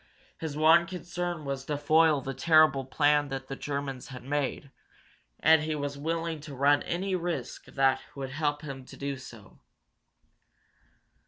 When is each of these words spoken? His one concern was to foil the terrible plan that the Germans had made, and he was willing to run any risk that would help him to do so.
His 0.39 0.57
one 0.57 0.87
concern 0.87 1.45
was 1.45 1.63
to 1.65 1.77
foil 1.77 2.21
the 2.21 2.33
terrible 2.33 2.85
plan 2.85 3.27
that 3.27 3.49
the 3.49 3.55
Germans 3.55 4.07
had 4.07 4.23
made, 4.23 4.71
and 5.39 5.61
he 5.61 5.75
was 5.75 5.95
willing 5.95 6.39
to 6.39 6.55
run 6.55 6.81
any 6.81 7.13
risk 7.13 7.65
that 7.65 8.01
would 8.15 8.31
help 8.31 8.63
him 8.63 8.83
to 8.85 8.97
do 8.97 9.15
so. 9.15 9.59